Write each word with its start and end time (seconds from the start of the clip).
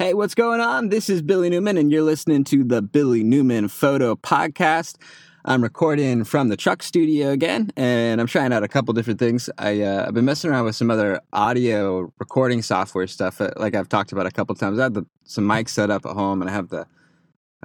Hey, 0.00 0.14
what's 0.14 0.36
going 0.36 0.60
on? 0.60 0.90
This 0.90 1.10
is 1.10 1.22
Billy 1.22 1.50
Newman, 1.50 1.76
and 1.76 1.90
you're 1.90 2.04
listening 2.04 2.44
to 2.44 2.62
the 2.62 2.80
Billy 2.80 3.24
Newman 3.24 3.66
Photo 3.66 4.14
Podcast. 4.14 4.94
I'm 5.44 5.60
recording 5.60 6.22
from 6.22 6.50
the 6.50 6.56
truck 6.56 6.84
studio 6.84 7.30
again, 7.30 7.72
and 7.76 8.20
I'm 8.20 8.28
trying 8.28 8.52
out 8.52 8.62
a 8.62 8.68
couple 8.68 8.94
different 8.94 9.18
things. 9.18 9.50
I, 9.58 9.82
uh, 9.82 10.04
I've 10.06 10.14
been 10.14 10.24
messing 10.24 10.52
around 10.52 10.66
with 10.66 10.76
some 10.76 10.88
other 10.88 11.20
audio 11.32 12.12
recording 12.20 12.62
software 12.62 13.08
stuff, 13.08 13.40
uh, 13.40 13.50
like 13.56 13.74
I've 13.74 13.88
talked 13.88 14.12
about 14.12 14.26
a 14.26 14.30
couple 14.30 14.54
times. 14.54 14.78
I 14.78 14.84
have 14.84 14.94
the, 14.94 15.04
some 15.24 15.42
mics 15.48 15.70
set 15.70 15.90
up 15.90 16.06
at 16.06 16.12
home, 16.12 16.42
and 16.42 16.48
I 16.48 16.52
have 16.52 16.68
the 16.68 16.86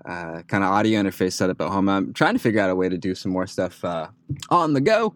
uh, 0.04 0.42
kind 0.48 0.64
of 0.64 0.72
audio 0.72 1.04
interface 1.04 1.34
set 1.34 1.52
up 1.52 1.62
at 1.62 1.70
home. 1.70 1.88
I'm 1.88 2.14
trying 2.14 2.34
to 2.34 2.40
figure 2.40 2.62
out 2.62 2.72
a 2.72 2.76
way 2.76 2.90
to 2.90 2.98
do 2.98 3.14
some 3.14 3.32
more 3.32 3.46
stuff 3.46 3.86
uh, 3.86 4.08
on 4.50 4.74
the 4.74 4.82
go. 4.82 5.14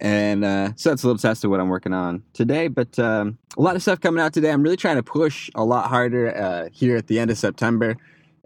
And 0.00 0.44
uh, 0.44 0.72
so 0.76 0.90
that's 0.90 1.02
a 1.02 1.06
little 1.06 1.18
test 1.18 1.44
of 1.44 1.50
what 1.50 1.60
I'm 1.60 1.68
working 1.68 1.92
on 1.92 2.22
today. 2.32 2.68
But 2.68 2.98
um, 2.98 3.38
a 3.56 3.62
lot 3.62 3.76
of 3.76 3.82
stuff 3.82 4.00
coming 4.00 4.22
out 4.22 4.32
today. 4.32 4.50
I'm 4.50 4.62
really 4.62 4.76
trying 4.76 4.96
to 4.96 5.02
push 5.02 5.50
a 5.54 5.64
lot 5.64 5.88
harder 5.88 6.36
uh, 6.36 6.68
here 6.72 6.96
at 6.96 7.06
the 7.06 7.18
end 7.18 7.30
of 7.30 7.38
September 7.38 7.96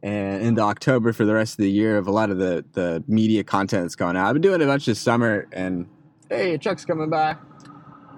and 0.03 0.43
into 0.43 0.61
October 0.61 1.13
for 1.13 1.25
the 1.25 1.35
rest 1.35 1.55
of 1.55 1.59
the 1.59 1.71
year 1.71 1.99
of 1.99 2.07
a 2.07 2.11
lot 2.11 2.31
of 2.31 2.39
the, 2.39 2.65
the 2.73 3.03
media 3.09 3.43
content 3.43 3.85
that's 3.85 3.97
going 3.97 4.17
out. 4.17 4.27
I've 4.27 4.35
been 4.35 4.43
doing 4.43 4.63
a 4.63 4.67
bunch 4.67 4.87
this 4.87 5.01
summer, 5.01 5.49
and 5.53 5.89
hey, 6.29 6.55
a 6.55 6.59
truck's 6.59 6.85
coming 6.85 7.11
by. 7.11 7.35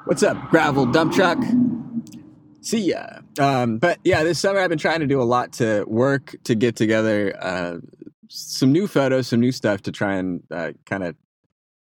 What's 0.05 0.23
up, 0.23 0.51
gravel 0.51 0.87
dump 0.87 1.15
truck? 1.15 1.38
See 2.62 2.91
ya. 2.91 3.21
Um, 3.38 3.79
but 3.79 3.99
yeah, 4.05 4.23
this 4.23 4.38
summer 4.38 4.60
I've 4.60 4.69
been 4.69 4.79
trying 4.79 5.01
to 5.01 5.07
do 5.07 5.23
a 5.23 5.24
lot 5.24 5.52
to 5.55 5.85
work 5.87 6.37
to 6.45 6.55
get 6.55 6.77
together 6.77 7.35
uh, 7.41 7.79
some 8.29 8.73
new 8.73 8.87
photos, 8.87 9.29
some 9.29 9.41
new 9.41 9.52
stuff 9.52 9.83
to 9.83 9.93
try 9.93 10.16
and 10.16 10.43
uh, 10.51 10.73
kind 10.85 11.02
of 11.02 11.16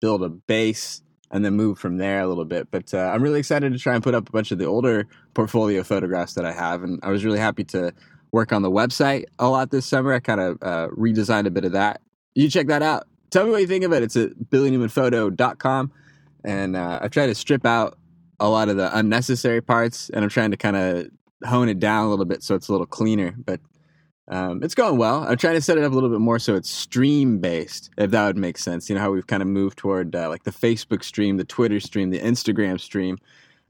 build 0.01 0.23
a 0.23 0.29
base 0.29 1.01
and 1.33 1.43
then 1.43 1.55
move 1.55 1.79
from 1.79 1.97
there 1.97 2.21
a 2.21 2.27
little 2.27 2.45
bit. 2.45 2.69
But 2.71 2.93
uh, 2.93 3.11
I'm 3.13 3.21
really 3.21 3.39
excited 3.39 3.73
to 3.73 3.79
try 3.79 3.95
and 3.95 4.03
put 4.03 4.13
up 4.13 4.29
a 4.29 4.31
bunch 4.31 4.51
of 4.51 4.59
the 4.59 4.65
older 4.65 5.07
portfolio 5.33 5.83
photographs 5.83 6.35
that 6.35 6.45
I 6.45 6.53
have, 6.53 6.83
and 6.83 6.99
I 7.03 7.09
was 7.09 7.25
really 7.25 7.39
happy 7.39 7.65
to 7.65 7.91
work 8.31 8.53
on 8.53 8.61
the 8.61 8.71
website 8.71 9.25
a 9.39 9.49
lot 9.49 9.71
this 9.71 9.85
summer. 9.85 10.13
I 10.13 10.19
kind 10.19 10.39
of 10.39 10.57
uh, 10.61 10.87
redesigned 10.89 11.47
a 11.47 11.51
bit 11.51 11.65
of 11.65 11.73
that. 11.73 12.01
You 12.35 12.49
check 12.49 12.67
that 12.67 12.83
out. 12.83 13.07
Tell 13.31 13.45
me 13.45 13.51
what 13.51 13.61
you 13.61 13.67
think 13.67 13.83
of 13.83 13.91
it. 13.91 14.03
It's 14.03 14.15
at 14.15 14.29
billynewmanphoto.com, 14.51 15.91
and 16.45 16.75
uh, 16.75 16.99
I've 17.01 17.11
tried 17.11 17.27
to 17.27 17.35
strip 17.35 17.65
out 17.65 17.97
a 18.39 18.47
lot 18.47 18.69
of 18.69 18.77
the 18.77 18.95
unnecessary 18.95 19.61
parts, 19.61 20.11
and 20.11 20.23
I'm 20.23 20.29
trying 20.29 20.51
to 20.51 20.57
kind 20.57 20.77
of 20.77 21.07
hone 21.45 21.67
it 21.67 21.79
down 21.79 22.05
a 22.05 22.09
little 22.09 22.25
bit 22.25 22.43
so 22.43 22.53
it's 22.53 22.69
a 22.69 22.71
little 22.71 22.87
cleaner. 22.87 23.33
But 23.43 23.59
um, 24.29 24.63
it's 24.63 24.75
going 24.75 24.97
well. 24.97 25.23
I'm 25.27 25.37
trying 25.37 25.55
to 25.55 25.61
set 25.61 25.77
it 25.77 25.83
up 25.83 25.91
a 25.91 25.95
little 25.95 26.09
bit 26.09 26.19
more 26.19 26.39
so 26.39 26.55
it's 26.55 26.69
stream 26.69 27.39
based, 27.39 27.89
if 27.97 28.11
that 28.11 28.25
would 28.25 28.37
make 28.37 28.57
sense. 28.57 28.89
You 28.89 28.95
know 28.95 29.01
how 29.01 29.11
we've 29.11 29.27
kind 29.27 29.41
of 29.41 29.49
moved 29.49 29.77
toward 29.77 30.15
uh, 30.15 30.29
like 30.29 30.43
the 30.43 30.51
Facebook 30.51 31.03
stream, 31.03 31.37
the 31.37 31.43
Twitter 31.43 31.79
stream, 31.79 32.09
the 32.09 32.19
Instagram 32.19 32.79
stream. 32.79 33.17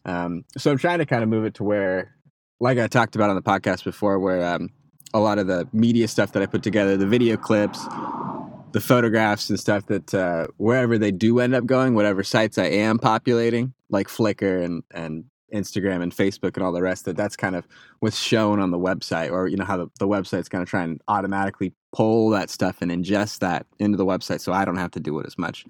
Um, 0.06 0.46
so 0.58 0.72
I'm 0.72 0.78
trying 0.78 1.00
to 1.00 1.06
kind 1.06 1.24
of 1.24 1.30
move 1.30 1.46
it 1.46 1.56
to 1.56 1.64
where, 1.64 2.16
like 2.60 2.78
I 2.78 2.88
talked 2.88 3.16
about 3.16 3.30
on 3.30 3.36
the 3.36 3.42
podcast 3.42 3.84
before, 3.84 4.20
where 4.20 4.46
um, 4.46 4.70
a 5.14 5.20
lot 5.20 5.40
of 5.40 5.48
the 5.48 5.68
media 5.74 6.08
stuff 6.08 6.34
that 6.34 6.44
I 6.44 6.46
put 6.46 6.62
together, 6.62 6.98
the 6.98 7.08
video 7.08 7.36
clips, 7.36 7.84
the 8.74 8.82
photographs 8.82 9.50
and 9.50 9.60
stuff 9.60 9.88
that 9.88 10.14
uh, 10.14 10.48
wherever 10.58 10.98
they 10.98 11.12
do 11.12 11.40
end 11.40 11.56
up 11.56 11.66
going, 11.66 11.96
whatever 11.96 12.24
sites 12.24 12.58
I 12.58 12.66
am 12.66 13.00
populating, 13.00 13.74
like 13.90 14.08
Flickr 14.08 14.64
and 14.64 14.84
and 14.92 15.26
Instagram 15.54 16.02
and 16.02 16.12
Facebook 16.12 16.56
and 16.56 16.64
all 16.64 16.72
the 16.72 16.82
rest 16.82 17.06
that 17.06 17.16
that's 17.16 17.36
kind 17.36 17.56
of 17.56 17.68
what's 18.00 18.18
shown 18.18 18.60
on 18.60 18.72
the 18.72 18.80
website 18.80 19.32
or 19.32 19.48
you 19.48 19.56
know 19.56 19.66
how 19.66 19.78
the, 19.78 19.88
the 20.00 20.08
website's 20.08 20.50
going 20.50 20.66
to 20.66 20.70
try 20.70 20.84
and 20.84 21.02
automatically 21.08 21.74
pull 21.94 22.30
that 22.30 22.50
stuff 22.50 22.82
and 22.82 22.92
ingest 22.92 23.40
that 23.40 23.66
into 23.80 23.98
the 23.98 24.06
website 24.06 24.42
so 24.42 24.52
I 24.52 24.66
don't 24.66 24.78
have 24.78 24.92
to 24.92 25.00
do 25.00 25.20
it 25.20 25.26
as 25.26 25.38
much. 25.38 25.66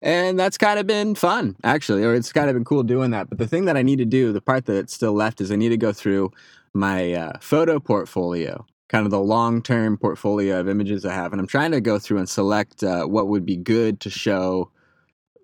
And 0.00 0.38
that's 0.38 0.56
kind 0.56 0.78
of 0.78 0.86
been 0.86 1.14
fun 1.14 1.56
actually 1.64 2.04
or 2.04 2.14
it's 2.14 2.32
kind 2.32 2.48
of 2.48 2.54
been 2.54 2.64
cool 2.64 2.82
doing 2.82 3.10
that. 3.10 3.28
But 3.28 3.38
the 3.38 3.46
thing 3.46 3.66
that 3.66 3.76
I 3.76 3.82
need 3.82 3.98
to 3.98 4.04
do, 4.04 4.32
the 4.32 4.40
part 4.40 4.64
that's 4.64 4.94
still 4.94 5.12
left 5.12 5.40
is 5.40 5.52
I 5.52 5.56
need 5.56 5.70
to 5.70 5.76
go 5.76 5.92
through 5.92 6.32
my 6.74 7.12
uh, 7.12 7.38
photo 7.40 7.78
portfolio 7.78 8.64
kind 8.88 9.04
of 9.04 9.10
the 9.10 9.20
long-term 9.20 9.98
portfolio 9.98 10.60
of 10.60 10.68
images 10.68 11.04
I 11.04 11.12
have 11.12 11.32
and 11.32 11.40
I'm 11.40 11.46
trying 11.46 11.72
to 11.72 11.80
go 11.80 11.98
through 11.98 12.18
and 12.18 12.28
select 12.28 12.82
uh, 12.82 13.04
what 13.04 13.28
would 13.28 13.44
be 13.44 13.56
good 13.56 14.00
to 14.00 14.10
show 14.10 14.70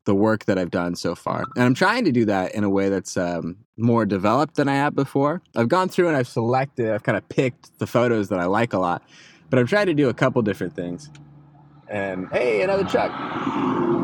the 0.05 0.15
work 0.15 0.45
that 0.45 0.59
I've 0.59 0.70
done 0.70 0.97
so 0.97 1.15
far. 1.15 1.45
And 1.57 1.65
I'm 1.65 1.75
trying 1.75 2.05
to 2.05 2.13
do 2.13 2.25
that 2.27 2.55
in 2.55 2.65
a 2.65 2.70
way 2.70 2.89
that's 2.89 3.17
um, 3.17 3.57
more 3.77 4.05
developed 4.05 4.57
than 4.57 4.69
I 4.69 4.75
have 4.75 4.95
before. 4.95 5.42
I've 5.57 5.69
gone 5.69 5.89
through 5.89 6.09
and 6.09 6.17
I've 6.17 6.29
selected, 6.29 6.91
I've 6.91 7.03
kind 7.03 7.17
of 7.17 7.29
picked 7.29 7.79
the 7.79 7.87
photos 7.87 8.29
that 8.29 8.39
I 8.39 8.45
like 8.45 8.73
a 8.73 8.79
lot, 8.79 9.03
but 9.51 9.59
I'm 9.59 9.67
trying 9.67 9.87
to 9.87 9.95
do 9.95 10.09
a 10.09 10.14
couple 10.14 10.43
different 10.43 10.75
things. 10.75 11.11
And 11.89 12.29
hey, 12.33 12.63
another 12.63 12.85
truck. 12.85 13.13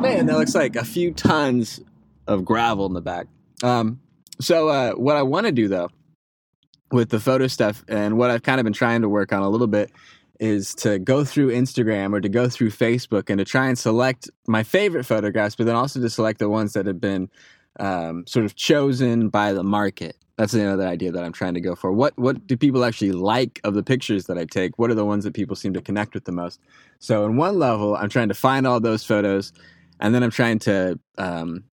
Man, 0.00 0.26
that 0.26 0.38
looks 0.38 0.54
like 0.54 0.76
a 0.76 0.84
few 0.84 1.12
tons 1.12 1.80
of 2.26 2.44
gravel 2.44 2.86
in 2.86 2.92
the 2.92 3.00
back. 3.00 3.26
Um, 3.62 4.00
so, 4.40 4.68
uh, 4.68 4.92
what 4.92 5.16
I 5.16 5.22
want 5.22 5.46
to 5.46 5.52
do 5.52 5.68
though 5.68 5.90
with 6.92 7.10
the 7.10 7.20
photo 7.20 7.46
stuff 7.46 7.84
and 7.88 8.18
what 8.18 8.30
I've 8.30 8.42
kind 8.42 8.60
of 8.60 8.64
been 8.64 8.72
trying 8.72 9.02
to 9.02 9.08
work 9.08 9.32
on 9.32 9.42
a 9.42 9.48
little 9.48 9.66
bit 9.66 9.90
is 10.40 10.74
to 10.74 10.98
go 10.98 11.22
through 11.22 11.50
Instagram 11.50 12.14
or 12.14 12.20
to 12.20 12.28
go 12.28 12.48
through 12.48 12.70
Facebook 12.70 13.28
and 13.28 13.38
to 13.38 13.44
try 13.44 13.68
and 13.68 13.78
select 13.78 14.28
my 14.48 14.62
favorite 14.62 15.04
photographs, 15.04 15.54
but 15.54 15.66
then 15.66 15.76
also 15.76 16.00
to 16.00 16.08
select 16.10 16.38
the 16.38 16.48
ones 16.48 16.72
that 16.72 16.86
have 16.86 17.00
been 17.00 17.28
um, 17.78 18.26
sort 18.26 18.46
of 18.46 18.56
chosen 18.56 19.28
by 19.28 19.52
the 19.52 19.62
market. 19.62 20.16
That's 20.38 20.54
another 20.54 20.86
idea 20.86 21.12
that 21.12 21.22
I'm 21.22 21.34
trying 21.34 21.52
to 21.52 21.60
go 21.60 21.74
for. 21.74 21.92
What 21.92 22.18
what 22.18 22.46
do 22.46 22.56
people 22.56 22.84
actually 22.84 23.12
like 23.12 23.60
of 23.62 23.74
the 23.74 23.82
pictures 23.82 24.24
that 24.24 24.38
I 24.38 24.46
take? 24.46 24.78
What 24.78 24.90
are 24.90 24.94
the 24.94 25.04
ones 25.04 25.24
that 25.24 25.34
people 25.34 25.54
seem 25.54 25.74
to 25.74 25.82
connect 25.82 26.14
with 26.14 26.24
the 26.24 26.32
most? 26.32 26.58
So, 26.98 27.26
in 27.26 27.36
one 27.36 27.58
level, 27.58 27.94
I'm 27.94 28.08
trying 28.08 28.28
to 28.28 28.34
find 28.34 28.66
all 28.66 28.80
those 28.80 29.04
photos, 29.04 29.52
and 30.00 30.14
then 30.14 30.22
I'm 30.22 30.30
trying 30.30 30.58
to 30.60 30.98
um, 31.18 31.64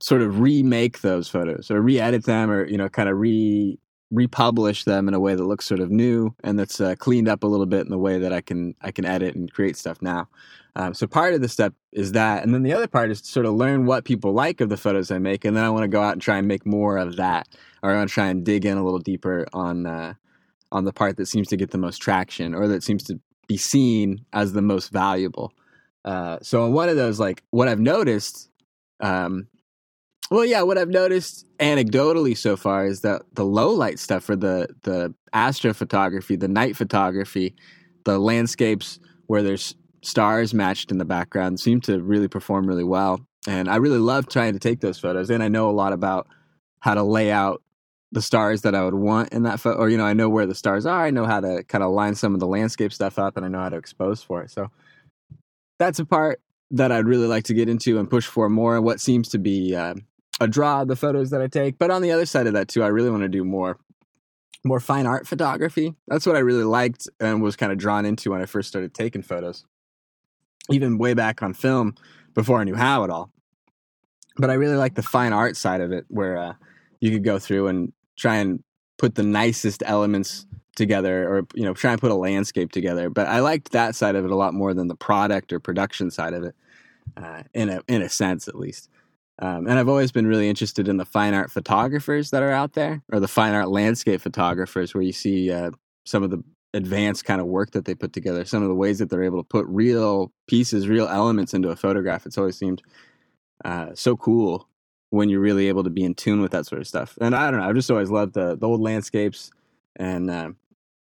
sort 0.00 0.22
of 0.22 0.40
remake 0.40 1.02
those 1.02 1.28
photos 1.28 1.70
or 1.70 1.82
re-edit 1.82 2.24
them, 2.24 2.50
or 2.50 2.66
you 2.66 2.78
know, 2.78 2.88
kind 2.88 3.10
of 3.10 3.18
re 3.18 3.78
republish 4.10 4.84
them 4.84 5.06
in 5.08 5.14
a 5.14 5.20
way 5.20 5.34
that 5.34 5.44
looks 5.44 5.64
sort 5.64 5.80
of 5.80 5.90
new 5.90 6.34
and 6.42 6.58
that's 6.58 6.80
uh, 6.80 6.94
cleaned 6.98 7.28
up 7.28 7.44
a 7.44 7.46
little 7.46 7.66
bit 7.66 7.82
in 7.82 7.90
the 7.90 7.98
way 7.98 8.18
that 8.18 8.32
I 8.32 8.40
can 8.40 8.74
I 8.80 8.90
can 8.90 9.04
edit 9.04 9.34
and 9.34 9.52
create 9.52 9.76
stuff 9.76 10.02
now. 10.02 10.28
Um, 10.76 10.94
so 10.94 11.06
part 11.06 11.34
of 11.34 11.40
the 11.40 11.48
step 11.48 11.74
is 11.92 12.12
that, 12.12 12.44
and 12.44 12.54
then 12.54 12.62
the 12.62 12.72
other 12.72 12.86
part 12.86 13.10
is 13.10 13.20
to 13.22 13.28
sort 13.28 13.46
of 13.46 13.54
learn 13.54 13.86
what 13.86 14.04
people 14.04 14.32
like 14.32 14.60
of 14.60 14.68
the 14.68 14.76
photos 14.76 15.10
I 15.10 15.18
make, 15.18 15.44
and 15.44 15.56
then 15.56 15.64
I 15.64 15.70
want 15.70 15.82
to 15.82 15.88
go 15.88 16.00
out 16.00 16.12
and 16.12 16.22
try 16.22 16.38
and 16.38 16.46
make 16.46 16.64
more 16.64 16.96
of 16.96 17.16
that, 17.16 17.48
or 17.82 17.90
I 17.90 17.96
want 17.96 18.08
to 18.08 18.14
try 18.14 18.28
and 18.28 18.44
dig 18.44 18.64
in 18.64 18.78
a 18.78 18.84
little 18.84 19.00
deeper 19.00 19.46
on 19.52 19.86
uh, 19.86 20.14
on 20.70 20.84
the 20.84 20.92
part 20.92 21.16
that 21.16 21.26
seems 21.26 21.48
to 21.48 21.56
get 21.56 21.72
the 21.72 21.78
most 21.78 21.98
traction, 21.98 22.54
or 22.54 22.68
that 22.68 22.84
seems 22.84 23.02
to 23.04 23.18
be 23.48 23.56
seen 23.56 24.24
as 24.32 24.52
the 24.52 24.62
most 24.62 24.92
valuable. 24.92 25.52
Uh, 26.04 26.38
so 26.40 26.62
on 26.62 26.72
one 26.72 26.88
of 26.88 26.96
those, 26.96 27.18
like 27.18 27.42
what 27.50 27.66
I've 27.66 27.80
noticed 27.80 28.48
um, 29.00 29.48
well, 30.30 30.44
yeah, 30.44 30.62
what 30.62 30.78
I've 30.78 30.88
noticed 30.88 31.46
anecdotally 31.58 32.36
so 32.36 32.56
far 32.56 32.86
is 32.86 33.00
that 33.00 33.22
the 33.34 33.44
low 33.44 33.70
light 33.70 33.98
stuff 33.98 34.24
for 34.24 34.36
the 34.36 34.68
the 34.82 35.14
astrophotography, 35.34 36.38
the 36.38 36.48
night 36.48 36.76
photography, 36.76 37.54
the 38.04 38.18
landscapes 38.18 39.00
where 39.26 39.42
there's 39.42 39.74
stars 40.02 40.54
matched 40.54 40.90
in 40.90 40.98
the 40.98 41.04
background 41.04 41.60
seem 41.60 41.80
to 41.82 42.00
really 42.00 42.28
perform 42.28 42.66
really 42.66 42.84
well. 42.84 43.20
And 43.46 43.68
I 43.68 43.76
really 43.76 43.98
love 43.98 44.28
trying 44.28 44.52
to 44.52 44.58
take 44.58 44.80
those 44.80 44.98
photos. 44.98 45.30
And 45.30 45.42
I 45.42 45.48
know 45.48 45.68
a 45.68 45.72
lot 45.72 45.92
about 45.92 46.28
how 46.80 46.94
to 46.94 47.02
lay 47.02 47.30
out 47.30 47.62
the 48.12 48.22
stars 48.22 48.62
that 48.62 48.74
I 48.74 48.84
would 48.84 48.94
want 48.94 49.32
in 49.32 49.44
that 49.44 49.60
photo. 49.60 49.78
Or, 49.78 49.88
you 49.88 49.96
know, 49.96 50.04
I 50.04 50.14
know 50.14 50.28
where 50.28 50.46
the 50.46 50.54
stars 50.54 50.86
are. 50.86 51.04
I 51.04 51.10
know 51.10 51.26
how 51.26 51.40
to 51.40 51.62
kind 51.64 51.84
of 51.84 51.92
line 51.92 52.14
some 52.14 52.34
of 52.34 52.40
the 52.40 52.46
landscape 52.46 52.92
stuff 52.92 53.18
up 53.18 53.36
and 53.36 53.46
I 53.46 53.48
know 53.48 53.60
how 53.60 53.68
to 53.68 53.76
expose 53.76 54.22
for 54.22 54.42
it. 54.42 54.50
So 54.50 54.70
that's 55.78 55.98
a 55.98 56.04
part 56.04 56.40
that 56.72 56.92
I'd 56.92 57.06
really 57.06 57.26
like 57.26 57.44
to 57.44 57.54
get 57.54 57.68
into 57.68 57.98
and 57.98 58.08
push 58.08 58.26
for 58.26 58.48
more. 58.48 58.76
And 58.76 58.84
what 58.84 59.00
seems 59.00 59.28
to 59.30 59.38
be 59.38 59.74
uh, 59.74 59.94
a 60.40 60.48
draw 60.48 60.84
the 60.84 60.96
photos 60.96 61.30
that 61.30 61.40
I 61.40 61.46
take. 61.46 61.78
But 61.78 61.90
on 61.90 62.02
the 62.02 62.10
other 62.10 62.26
side 62.26 62.46
of 62.46 62.54
that 62.54 62.68
too, 62.68 62.82
I 62.82 62.88
really 62.88 63.10
want 63.10 63.22
to 63.22 63.28
do 63.28 63.44
more 63.44 63.78
more 64.62 64.80
fine 64.80 65.06
art 65.06 65.26
photography. 65.26 65.94
That's 66.06 66.26
what 66.26 66.36
I 66.36 66.40
really 66.40 66.64
liked 66.64 67.08
and 67.18 67.42
was 67.42 67.56
kind 67.56 67.72
of 67.72 67.78
drawn 67.78 68.04
into 68.04 68.30
when 68.30 68.42
I 68.42 68.46
first 68.46 68.68
started 68.68 68.92
taking 68.92 69.22
photos. 69.22 69.64
Even 70.68 70.98
way 70.98 71.14
back 71.14 71.42
on 71.42 71.54
film 71.54 71.94
before 72.34 72.60
I 72.60 72.64
knew 72.64 72.74
how 72.74 73.04
at 73.04 73.10
all. 73.10 73.30
But 74.36 74.50
I 74.50 74.54
really 74.54 74.76
like 74.76 74.94
the 74.94 75.02
fine 75.02 75.32
art 75.32 75.56
side 75.56 75.80
of 75.80 75.92
it 75.92 76.04
where 76.08 76.36
uh, 76.36 76.54
you 77.00 77.10
could 77.10 77.24
go 77.24 77.38
through 77.38 77.68
and 77.68 77.92
try 78.16 78.36
and 78.36 78.62
put 78.98 79.14
the 79.14 79.22
nicest 79.22 79.82
elements 79.86 80.46
together 80.76 81.28
or 81.28 81.46
you 81.54 81.64
know 81.64 81.74
try 81.74 81.92
and 81.92 82.00
put 82.00 82.10
a 82.10 82.14
landscape 82.14 82.70
together 82.70 83.10
but 83.10 83.26
i 83.26 83.40
liked 83.40 83.72
that 83.72 83.94
side 83.94 84.14
of 84.14 84.24
it 84.24 84.30
a 84.30 84.36
lot 84.36 84.54
more 84.54 84.72
than 84.72 84.86
the 84.86 84.94
product 84.94 85.52
or 85.52 85.58
production 85.58 86.10
side 86.10 86.32
of 86.32 86.44
it 86.44 86.54
uh, 87.16 87.42
in 87.52 87.68
a 87.68 87.82
in 87.88 88.00
a 88.02 88.08
sense 88.08 88.46
at 88.46 88.54
least 88.54 88.88
um, 89.40 89.66
and 89.66 89.78
I've 89.78 89.88
always 89.88 90.12
been 90.12 90.26
really 90.26 90.48
interested 90.48 90.86
in 90.86 90.98
the 90.98 91.04
fine 91.04 91.34
art 91.34 91.50
photographers 91.50 92.30
that 92.30 92.42
are 92.42 92.52
out 92.52 92.74
there, 92.74 93.02
or 93.10 93.20
the 93.20 93.28
fine 93.28 93.54
art 93.54 93.70
landscape 93.70 94.20
photographers, 94.20 94.94
where 94.94 95.02
you 95.02 95.12
see 95.12 95.50
uh, 95.50 95.70
some 96.04 96.22
of 96.22 96.30
the 96.30 96.42
advanced 96.74 97.24
kind 97.24 97.40
of 97.40 97.46
work 97.46 97.72
that 97.72 97.84
they 97.84 97.94
put 97.94 98.12
together, 98.12 98.44
some 98.44 98.62
of 98.62 98.68
the 98.68 98.74
ways 98.74 98.98
that 98.98 99.10
they're 99.10 99.24
able 99.24 99.42
to 99.42 99.48
put 99.48 99.66
real 99.66 100.32
pieces, 100.46 100.88
real 100.88 101.08
elements 101.08 101.54
into 101.54 101.70
a 101.70 101.76
photograph. 101.76 102.26
It's 102.26 102.38
always 102.38 102.56
seemed 102.56 102.82
uh, 103.64 103.94
so 103.94 104.16
cool 104.16 104.68
when 105.08 105.28
you're 105.28 105.40
really 105.40 105.68
able 105.68 105.84
to 105.84 105.90
be 105.90 106.04
in 106.04 106.14
tune 106.14 106.40
with 106.40 106.52
that 106.52 106.66
sort 106.66 106.80
of 106.80 106.86
stuff. 106.86 107.18
And 107.20 107.34
I 107.34 107.50
don't 107.50 107.60
know, 107.60 107.66
I've 107.66 107.74
just 107.74 107.90
always 107.90 108.10
loved 108.10 108.34
the, 108.34 108.56
the 108.56 108.68
old 108.68 108.80
landscapes 108.80 109.50
and 109.96 110.30
uh, 110.30 110.50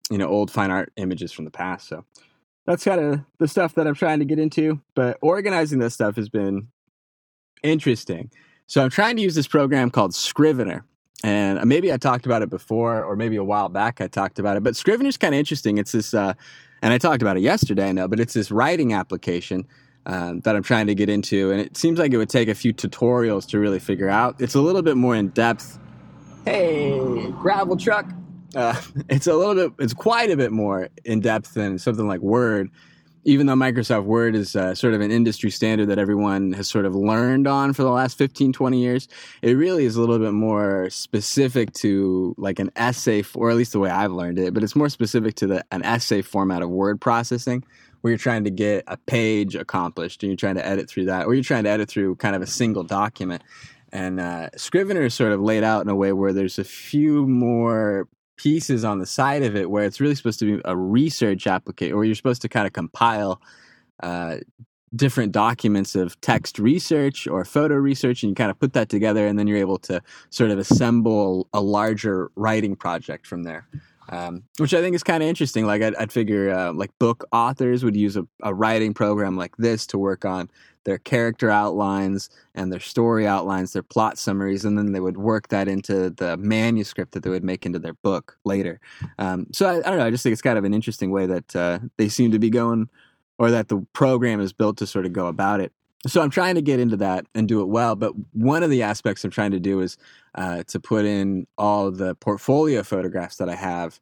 you 0.09 0.17
know 0.17 0.27
old 0.27 0.51
fine 0.51 0.71
art 0.71 0.93
images 0.95 1.31
from 1.31 1.45
the 1.45 1.51
past. 1.51 1.87
So 1.87 2.05
that's 2.65 2.83
kind 2.83 3.01
of 3.01 3.21
the 3.39 3.47
stuff 3.47 3.75
that 3.75 3.87
I'm 3.87 3.95
trying 3.95 4.19
to 4.19 4.25
get 4.25 4.39
into. 4.39 4.81
But 4.95 5.17
organizing 5.21 5.79
this 5.79 5.93
stuff 5.93 6.15
has 6.15 6.29
been 6.29 6.69
Interesting. 7.63 8.31
So 8.67 8.83
I'm 8.83 8.89
trying 8.89 9.15
to 9.15 9.21
use 9.21 9.35
this 9.35 9.47
program 9.47 9.89
called 9.89 10.13
Scrivener. 10.13 10.83
and 11.23 11.63
maybe 11.65 11.91
I 11.91 11.97
talked 11.97 12.25
about 12.25 12.41
it 12.41 12.49
before, 12.49 13.03
or 13.03 13.15
maybe 13.15 13.37
a 13.37 13.43
while 13.43 13.69
back 13.69 14.01
I 14.01 14.07
talked 14.07 14.39
about 14.39 14.57
it. 14.57 14.63
But 14.63 14.75
Scrivener's 14.75 15.17
kind 15.17 15.33
of 15.33 15.39
interesting. 15.39 15.77
It's 15.77 15.93
this, 15.93 16.13
uh, 16.13 16.33
and 16.81 16.93
I 16.93 16.97
talked 16.97 17.21
about 17.21 17.37
it 17.37 17.41
yesterday. 17.41 17.89
I 17.89 17.91
know, 17.91 18.07
but 18.07 18.19
it's 18.19 18.33
this 18.33 18.51
writing 18.51 18.93
application 18.93 19.65
um, 20.05 20.41
that 20.41 20.55
I'm 20.55 20.63
trying 20.63 20.87
to 20.87 20.95
get 20.95 21.09
into, 21.09 21.51
and 21.51 21.59
it 21.59 21.75
seems 21.75 21.97
like 21.97 22.13
it 22.13 22.17
would 22.17 22.29
take 22.29 22.49
a 22.49 22.55
few 22.55 22.73
tutorials 22.73 23.47
to 23.49 23.59
really 23.59 23.79
figure 23.79 24.09
out. 24.09 24.39
It's 24.39 24.55
a 24.55 24.61
little 24.61 24.81
bit 24.81 24.95
more 24.95 25.15
in 25.15 25.29
depth. 25.29 25.79
Hey, 26.45 27.31
gravel 27.31 27.77
truck. 27.77 28.09
Uh, 28.55 28.79
it's 29.09 29.27
a 29.27 29.33
little 29.33 29.55
bit. 29.55 29.73
It's 29.79 29.93
quite 29.93 30.29
a 30.29 30.37
bit 30.37 30.51
more 30.51 30.89
in 31.03 31.19
depth 31.19 31.53
than 31.55 31.79
something 31.79 32.07
like 32.07 32.21
Word 32.21 32.69
even 33.27 33.45
though 33.45 33.55
Microsoft 33.55 34.05
Word 34.05 34.35
is 34.35 34.55
uh, 34.55 34.73
sort 34.73 34.93
of 34.93 35.01
an 35.01 35.11
industry 35.11 35.51
standard 35.51 35.87
that 35.87 35.99
everyone 35.99 36.53
has 36.53 36.69
sort 36.69 36.85
of 36.85 36.95
learned 36.95 37.45
on 37.45 37.73
for 37.73 37.83
the 37.83 37.91
last 37.91 38.17
15, 38.17 38.53
20 38.53 38.79
years, 38.81 39.09
it 39.41 39.51
really 39.51 39.83
is 39.83 39.97
a 39.97 39.99
little 39.99 40.17
bit 40.17 40.31
more 40.31 40.89
specific 40.89 41.73
to 41.73 42.33
like 42.37 42.57
an 42.57 42.71
essay, 42.77 43.25
or 43.35 43.49
at 43.49 43.57
least 43.57 43.73
the 43.73 43.79
way 43.79 43.89
I've 43.89 44.13
learned 44.13 44.39
it, 44.39 44.53
but 44.53 44.63
it's 44.63 44.77
more 44.77 44.87
specific 44.87 45.35
to 45.35 45.47
the, 45.47 45.65
an 45.73 45.83
essay 45.83 46.21
format 46.21 46.61
of 46.61 46.69
word 46.69 47.01
processing 47.01 47.65
where 47.99 48.11
you're 48.11 48.17
trying 48.17 48.45
to 48.45 48.49
get 48.49 48.85
a 48.87 48.95
page 48.95 49.55
accomplished 49.55 50.23
and 50.23 50.29
you're 50.29 50.37
trying 50.37 50.55
to 50.55 50.65
edit 50.65 50.89
through 50.89 51.05
that, 51.05 51.25
or 51.25 51.33
you're 51.33 51.43
trying 51.43 51.65
to 51.65 51.69
edit 51.69 51.89
through 51.89 52.15
kind 52.15 52.33
of 52.33 52.41
a 52.41 52.47
single 52.47 52.83
document. 52.83 53.43
And 53.91 54.21
uh, 54.21 54.51
Scrivener 54.55 55.01
is 55.01 55.13
sort 55.13 55.33
of 55.33 55.41
laid 55.41 55.65
out 55.65 55.81
in 55.81 55.89
a 55.89 55.95
way 55.95 56.13
where 56.13 56.31
there's 56.31 56.59
a 56.59 56.63
few 56.63 57.27
more 57.27 58.07
pieces 58.37 58.85
on 58.85 58.99
the 58.99 59.05
side 59.05 59.43
of 59.43 59.55
it 59.55 59.69
where 59.69 59.83
it's 59.83 59.99
really 59.99 60.15
supposed 60.15 60.39
to 60.39 60.57
be 60.57 60.61
a 60.65 60.75
research 60.75 61.47
application 61.47 61.95
where 61.95 62.05
you're 62.05 62.15
supposed 62.15 62.41
to 62.41 62.49
kind 62.49 62.65
of 62.65 62.73
compile 62.73 63.41
uh, 64.01 64.37
different 64.95 65.31
documents 65.31 65.95
of 65.95 66.19
text 66.21 66.59
research 66.59 67.27
or 67.27 67.43
photo 67.43 67.75
research 67.75 68.23
and 68.23 68.29
you 68.29 68.35
kind 68.35 68.49
of 68.51 68.59
put 68.59 68.73
that 68.73 68.89
together 68.89 69.27
and 69.27 69.37
then 69.37 69.47
you're 69.47 69.57
able 69.57 69.77
to 69.77 70.01
sort 70.29 70.49
of 70.49 70.57
assemble 70.57 71.47
a 71.53 71.61
larger 71.61 72.31
writing 72.35 72.75
project 72.75 73.27
from 73.27 73.43
there. 73.43 73.67
Um, 74.09 74.43
which 74.57 74.73
i 74.73 74.79
think 74.79 74.95
is 74.95 75.03
kind 75.03 75.21
of 75.21 75.27
interesting 75.27 75.65
like 75.65 75.81
i'd, 75.81 75.93
I'd 75.95 76.13
figure 76.13 76.49
uh, 76.49 76.71
like 76.71 76.97
book 76.97 77.25
authors 77.33 77.83
would 77.83 77.97
use 77.97 78.15
a, 78.15 78.25
a 78.41 78.53
writing 78.53 78.93
program 78.93 79.35
like 79.35 79.57
this 79.57 79.85
to 79.87 79.97
work 79.97 80.23
on 80.23 80.49
their 80.87 80.97
character 80.97 81.49
outlines 81.49 82.29
and 82.55 82.71
their 82.71 82.79
story 82.79 83.27
outlines, 83.27 83.73
their 83.73 83.83
plot 83.83 84.17
summaries, 84.17 84.63
and 84.63 84.77
then 84.77 84.93
they 84.93 85.01
would 85.01 85.17
work 85.17 85.49
that 85.49 85.67
into 85.67 86.09
the 86.11 86.37
manuscript 86.37 87.11
that 87.11 87.23
they 87.23 87.29
would 87.29 87.43
make 87.43 87.65
into 87.65 87.77
their 87.77 87.95
book 87.95 88.37
later. 88.45 88.79
Um, 89.19 89.47
so 89.51 89.67
I, 89.67 89.79
I, 89.79 89.81
don't 89.81 89.97
know. 89.97 90.05
I 90.05 90.11
just 90.11 90.23
think 90.23 90.31
it's 90.31 90.41
kind 90.41 90.57
of 90.57 90.63
an 90.63 90.73
interesting 90.73 91.11
way 91.11 91.25
that 91.25 91.55
uh, 91.57 91.79
they 91.97 92.07
seem 92.07 92.31
to 92.31 92.39
be 92.39 92.49
going, 92.49 92.87
or 93.37 93.51
that 93.51 93.67
the 93.67 93.85
program 93.91 94.39
is 94.39 94.53
built 94.53 94.77
to 94.77 94.87
sort 94.87 95.05
of 95.05 95.11
go 95.11 95.27
about 95.27 95.59
it. 95.59 95.73
So 96.07 96.21
I'm 96.21 96.29
trying 96.29 96.55
to 96.55 96.61
get 96.61 96.79
into 96.79 96.95
that 96.97 97.25
and 97.35 97.49
do 97.49 97.59
it 97.59 97.67
well. 97.67 97.97
But 97.97 98.13
one 98.31 98.63
of 98.63 98.69
the 98.69 98.83
aspects 98.83 99.25
I'm 99.25 99.31
trying 99.31 99.51
to 99.51 99.59
do 99.59 99.81
is 99.81 99.97
uh, 100.35 100.63
to 100.67 100.79
put 100.79 101.03
in 101.03 101.47
all 101.57 101.91
the 101.91 102.15
portfolio 102.15 102.81
photographs 102.81 103.35
that 103.37 103.49
I 103.49 103.55
have 103.55 103.99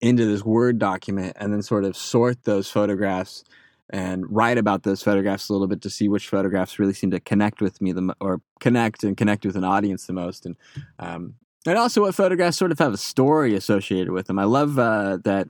into 0.00 0.26
this 0.26 0.42
Word 0.42 0.80
document 0.80 1.36
and 1.38 1.52
then 1.52 1.62
sort 1.62 1.84
of 1.84 1.96
sort 1.96 2.42
those 2.42 2.68
photographs 2.68 3.44
and 3.90 4.24
write 4.28 4.58
about 4.58 4.82
those 4.82 5.02
photographs 5.02 5.48
a 5.48 5.52
little 5.52 5.66
bit 5.66 5.82
to 5.82 5.90
see 5.90 6.08
which 6.08 6.28
photographs 6.28 6.78
really 6.78 6.94
seem 6.94 7.10
to 7.10 7.20
connect 7.20 7.60
with 7.60 7.80
me 7.80 7.92
the 7.92 8.14
or 8.20 8.40
connect 8.60 9.04
and 9.04 9.16
connect 9.16 9.44
with 9.44 9.56
an 9.56 9.64
audience 9.64 10.06
the 10.06 10.12
most 10.12 10.46
and 10.46 10.56
um, 10.98 11.34
and 11.66 11.78
also 11.78 12.02
what 12.02 12.14
photographs 12.14 12.56
sort 12.56 12.72
of 12.72 12.78
have 12.78 12.92
a 12.92 12.98
story 12.98 13.54
associated 13.54 14.10
with 14.10 14.26
them. 14.26 14.38
I 14.38 14.44
love 14.44 14.78
uh, 14.78 15.18
that. 15.24 15.48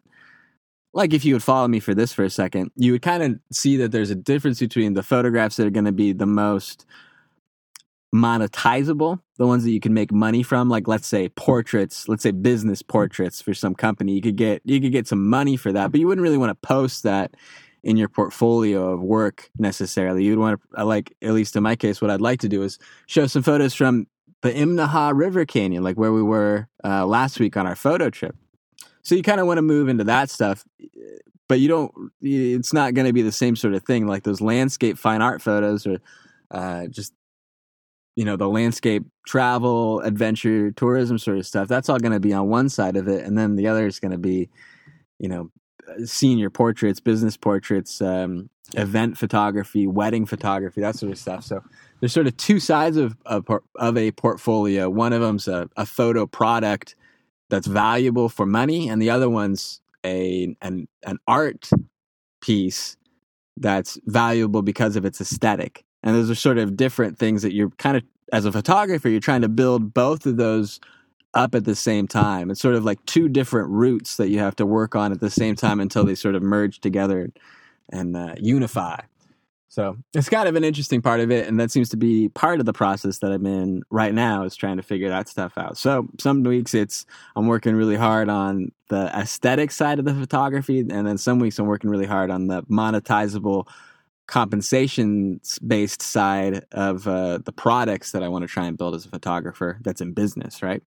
Like 0.96 1.12
if 1.12 1.25
you 1.25 1.34
would 1.34 1.42
follow 1.42 1.66
me 1.66 1.81
for 1.81 1.92
this 1.92 2.12
for 2.12 2.22
a 2.22 2.31
second, 2.31 2.70
you 2.76 2.92
would 2.92 3.02
kind 3.02 3.20
of 3.20 3.40
see 3.50 3.76
that 3.78 3.90
there's 3.90 4.10
a 4.10 4.14
difference 4.14 4.60
between 4.60 4.94
the 4.94 5.02
photographs 5.02 5.56
that 5.56 5.66
are 5.66 5.70
going 5.70 5.87
to 5.87 5.92
be 5.92 6.12
the 6.12 6.25
most 6.25 6.87
monetizable, 8.14 9.19
the 9.37 9.46
ones 9.46 9.64
that 9.64 9.72
you 9.72 9.80
can 9.80 9.92
make 9.92 10.12
money 10.12 10.44
from, 10.44 10.69
like 10.69 10.87
let's 10.87 11.08
say 11.08 11.28
portraits, 11.30 12.08
let's 12.08 12.22
say 12.22 12.30
business 12.30 12.80
portraits 12.80 13.42
for 13.42 13.52
some 13.52 13.75
company. 13.75 14.12
You 14.12 14.22
could 14.22 14.37
get 14.37 14.62
you 14.64 14.80
could 14.80 14.92
get 14.92 15.08
some 15.08 15.28
money 15.28 15.56
for 15.56 15.72
that, 15.72 15.90
but 15.90 15.98
you 15.98 16.06
wouldn't 16.06 16.22
really 16.22 16.38
want 16.38 16.50
to 16.50 16.66
post 16.66 17.02
that 17.02 17.34
in 17.84 17.96
your 17.96 18.08
portfolio 18.08 18.92
of 18.92 19.02
work 19.02 19.50
necessarily. 19.58 20.25
You'd 20.25 20.38
want 20.38 20.60
to, 20.76 20.84
like, 20.84 21.14
at 21.22 21.32
least 21.32 21.54
in 21.54 21.62
my 21.62 21.76
case, 21.76 22.00
what 22.00 22.10
I'd 22.10 22.20
like 22.20 22.40
to 22.40 22.48
do 22.48 22.62
is 22.62 22.78
show 23.06 23.26
some 23.26 23.42
photos 23.42 23.75
from 23.75 24.06
the 24.40 24.50
Imnaha 24.50 25.12
River 25.14 25.44
Canyon, 25.44 25.84
like 25.84 25.96
where 25.96 26.12
we 26.12 26.22
were 26.22 26.66
uh, 26.82 27.06
last 27.06 27.38
week 27.38 27.56
on 27.56 27.66
our 27.66 27.76
photo 27.76 28.10
trip. 28.10 28.34
So 29.02 29.14
you 29.14 29.22
kind 29.22 29.38
of 29.38 29.46
want 29.46 29.58
to 29.58 29.62
move 29.62 29.88
into 29.88 30.04
that 30.04 30.31
stuff, 30.31 30.64
but 31.46 31.60
you 31.60 31.69
don't, 31.69 31.92
it's 32.22 32.72
not 32.72 32.94
going 32.94 33.06
to 33.06 33.12
be 33.12 33.22
the 33.22 33.31
same 33.31 33.54
sort 33.54 33.75
of 33.75 33.84
thing 33.84 34.06
like 34.06 34.22
those 34.22 34.40
landscape 34.40 34.96
fine 34.96 35.20
art 35.20 35.42
photos 35.42 35.87
or 35.87 35.98
uh, 36.50 36.87
just, 36.87 37.12
you 38.16 38.25
know, 38.25 38.37
the 38.37 38.48
landscape 38.48 39.04
travel, 39.26 40.00
adventure, 40.00 40.70
tourism 40.70 41.19
sort 41.19 41.37
of 41.37 41.46
stuff. 41.46 41.69
That's 41.69 41.90
all 41.90 41.98
going 41.98 42.12
to 42.12 42.20
be 42.20 42.32
on 42.32 42.48
one 42.48 42.70
side 42.70 42.96
of 42.96 43.08
it. 43.08 43.25
And 43.25 43.37
then 43.37 43.56
the 43.56 43.69
other 43.69 43.87
is 43.87 44.00
going 44.00 44.12
to 44.12 44.19
be, 44.19 44.48
you 45.19 45.28
know, 45.28 45.50
senior 46.04 46.50
portraits, 46.50 47.00
business 47.00 47.36
portraits, 47.36 48.00
um, 48.00 48.48
event 48.75 49.19
photography, 49.19 49.86
wedding 49.86 50.26
photography, 50.26 50.81
that 50.81 50.96
sort 50.96 51.12
of 51.12 51.19
stuff. 51.19 51.44
So 51.44 51.62
there's 52.00 52.12
sort 52.12 52.26
of 52.26 52.36
two 52.36 52.60
sides 52.60 52.96
of 52.96 53.16
of, 53.26 53.46
of 53.76 53.96
a 53.96 54.10
portfolio. 54.12 54.88
One 54.88 55.12
of 55.12 55.20
them's 55.20 55.48
a, 55.48 55.69
a 55.76 55.86
photo 55.86 56.26
product 56.26 56.96
that's 57.50 57.66
valuable 57.66 58.28
for 58.28 58.46
money, 58.46 58.88
and 58.88 59.00
the 59.00 59.10
other 59.10 59.31
one's 59.31 59.81
a 60.04 60.56
an 60.60 60.88
an 61.04 61.19
art 61.26 61.70
piece 62.40 62.96
that's 63.56 63.98
valuable 64.06 64.62
because 64.62 64.96
of 64.96 65.04
its 65.04 65.20
aesthetic. 65.20 65.84
And 66.02 66.14
those 66.14 66.28
are 66.28 66.34
sort 66.34 66.58
of 66.58 66.76
different 66.76 67.19
things 67.19 67.42
that 67.42 67.54
you're 67.54 67.70
kind 67.70 67.96
of 67.96 68.02
as 68.32 68.44
a 68.44 68.52
photographer, 68.52 69.08
you're 69.08 69.20
trying 69.20 69.42
to 69.42 69.48
build 69.48 69.94
both 69.94 70.26
of 70.26 70.37
those 70.37 70.80
up 71.34 71.54
at 71.54 71.64
the 71.64 71.75
same 71.75 72.06
time. 72.06 72.50
It's 72.50 72.60
sort 72.60 72.75
of 72.75 72.84
like 72.84 73.04
two 73.06 73.28
different 73.28 73.69
roots 73.70 74.16
that 74.16 74.28
you 74.28 74.38
have 74.38 74.56
to 74.56 74.66
work 74.66 74.94
on 74.94 75.12
at 75.12 75.20
the 75.20 75.31
same 75.31 75.56
time 75.56 75.81
until 75.81 76.04
they 76.04 76.14
sort 76.14 76.34
of 76.34 76.42
merge 76.42 76.81
together 76.81 77.31
and 77.90 78.16
uh, 78.16 78.34
unify. 78.38 79.00
So 79.69 79.96
it's 80.14 80.28
kind 80.28 80.48
of 80.48 80.54
an 80.54 80.62
interesting 80.62 81.02
part 81.02 81.19
of 81.19 81.32
it, 81.32 81.48
and 81.48 81.58
that 81.58 81.72
seems 81.72 81.88
to 81.88 81.96
be 81.96 82.28
part 82.28 82.60
of 82.60 82.66
the 82.66 82.72
process 82.72 83.19
that 83.19 83.32
I'm 83.32 83.44
in 83.44 83.82
right 83.90 84.14
now 84.14 84.44
is 84.44 84.54
trying 84.54 84.76
to 84.76 84.84
figure 84.84 85.08
that 85.08 85.28
stuff 85.28 85.58
out. 85.58 85.76
So 85.76 86.08
some 86.20 86.44
weeks 86.44 86.75
it's 86.75 87.06
I'm 87.34 87.48
working 87.48 87.75
really 87.75 87.96
hard 87.96 88.28
on 88.28 88.70
the 88.88 89.10
aesthetic 89.12 89.72
side 89.72 89.98
of 89.98 90.04
the 90.04 90.14
photography, 90.14 90.78
and 90.78 91.04
then 91.04 91.19
some 91.19 91.40
weeks 91.40 91.58
I'm 91.58 91.66
working 91.66 91.90
really 91.90 92.06
hard 92.06 92.30
on 92.30 92.46
the 92.46 92.62
monetizable 92.64 93.66
compensation 94.28 95.40
based 95.66 96.02
side 96.02 96.64
of 96.70 97.08
uh, 97.08 97.38
the 97.38 97.52
products 97.52 98.12
that 98.12 98.22
I 98.22 98.28
want 98.28 98.42
to 98.42 98.48
try 98.48 98.66
and 98.66 98.78
build 98.78 98.94
as 98.94 99.06
a 99.06 99.10
photographer 99.10 99.78
that's 99.82 100.00
in 100.00 100.12
business, 100.12 100.62
right? 100.62 100.84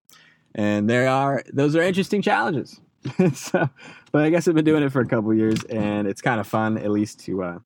And 0.58 0.90
there 0.90 1.08
are 1.08 1.42
those 1.52 1.76
are 1.76 1.82
interesting 1.82 2.20
challenges. 2.20 2.80
so, 3.32 3.70
but 4.10 4.24
I 4.24 4.28
guess 4.28 4.48
I've 4.48 4.56
been 4.56 4.64
doing 4.64 4.82
it 4.82 4.90
for 4.90 5.00
a 5.00 5.06
couple 5.06 5.32
years, 5.32 5.62
and 5.64 6.08
it's 6.08 6.20
kind 6.20 6.40
of 6.40 6.48
fun, 6.48 6.76
at 6.76 6.90
least 6.90 7.20
to 7.20 7.44
uh, 7.44 7.58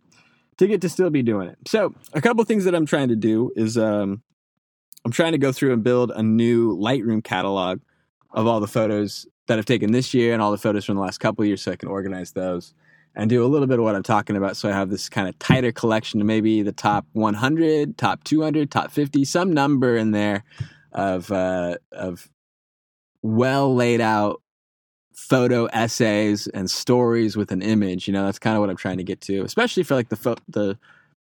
to 0.59 0.66
get 0.66 0.83
to 0.83 0.90
still 0.90 1.09
be 1.09 1.23
doing 1.23 1.49
it. 1.49 1.57
So, 1.66 1.95
a 2.12 2.21
couple 2.21 2.45
things 2.45 2.64
that 2.66 2.75
I'm 2.75 2.85
trying 2.85 3.09
to 3.09 3.16
do 3.16 3.50
is 3.57 3.78
um, 3.78 4.23
I'm 5.07 5.11
trying 5.11 5.33
to 5.33 5.38
go 5.38 5.52
through 5.52 5.73
and 5.73 5.83
build 5.83 6.12
a 6.14 6.23
new 6.23 6.76
Lightroom 6.76 7.25
catalog 7.25 7.81
of 8.31 8.47
all 8.47 8.61
the 8.61 8.69
photos 8.69 9.26
that 9.47 9.59
I've 9.59 9.64
taken 9.64 9.93
this 9.93 10.12
year 10.12 10.35
and 10.35 10.43
all 10.43 10.50
the 10.50 10.59
photos 10.59 10.85
from 10.85 10.97
the 10.97 11.02
last 11.02 11.19
couple 11.19 11.47
years, 11.47 11.62
so 11.62 11.73
I 11.73 11.76
can 11.76 11.88
organize 11.88 12.33
those 12.33 12.75
and 13.14 13.31
do 13.31 13.43
a 13.43 13.49
little 13.49 13.66
bit 13.66 13.78
of 13.78 13.85
what 13.87 13.95
I'm 13.95 14.02
talking 14.02 14.37
about. 14.37 14.59
So 14.59 14.69
I 14.69 14.73
have 14.73 14.90
this 14.90 15.09
kind 15.09 15.28
of 15.28 15.38
tighter 15.38 15.73
collection 15.73 16.21
to 16.21 16.25
maybe 16.26 16.62
the 16.62 16.73
top 16.73 17.07
100, 17.12 17.97
top 17.97 18.23
200, 18.25 18.71
top 18.71 18.90
50, 18.90 19.25
some 19.25 19.52
number 19.52 19.97
in 19.97 20.11
there 20.11 20.45
of 20.93 21.33
uh, 21.33 21.78
of 21.90 22.28
well 23.23 23.75
laid 23.75 24.00
out 24.00 24.43
photo 25.14 25.67
essays 25.67 26.47
and 26.49 26.71
stories 26.71 27.37
with 27.37 27.52
an 27.52 27.62
image. 27.62 28.07
You 28.07 28.12
know, 28.12 28.25
that's 28.25 28.38
kind 28.38 28.57
of 28.57 28.61
what 28.61 28.71
I'm 28.71 28.76
trying 28.76 28.99
to 28.99 29.05
get 29.05 29.21
to, 29.23 29.43
especially 29.43 29.83
for 29.83 29.95
like 29.95 30.09
the 30.09 30.17
fo- 30.17 30.37
the 30.49 30.79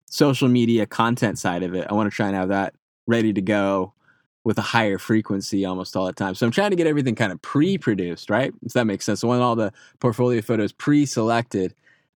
social 0.06 0.48
media 0.48 0.86
content 0.86 1.38
side 1.38 1.62
of 1.62 1.74
it. 1.74 1.86
I 1.90 1.94
want 1.94 2.10
to 2.10 2.14
try 2.14 2.28
and 2.28 2.36
have 2.36 2.48
that 2.48 2.74
ready 3.06 3.32
to 3.32 3.42
go 3.42 3.92
with 4.44 4.56
a 4.56 4.62
higher 4.62 4.98
frequency 4.98 5.64
almost 5.64 5.94
all 5.96 6.06
the 6.06 6.12
time. 6.12 6.34
So 6.34 6.46
I'm 6.46 6.52
trying 6.52 6.70
to 6.70 6.76
get 6.76 6.86
everything 6.86 7.14
kind 7.14 7.32
of 7.32 7.42
pre-produced, 7.42 8.30
right? 8.30 8.52
If 8.64 8.72
that 8.72 8.86
makes 8.86 9.04
sense. 9.04 9.20
So 9.20 9.28
I 9.28 9.32
want 9.32 9.42
all 9.42 9.56
the 9.56 9.72
portfolio 10.00 10.40
photos 10.40 10.72
pre-selected 10.72 11.74